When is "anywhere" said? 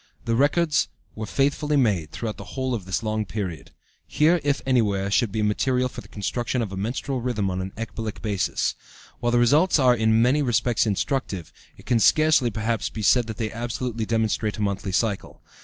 4.65-5.11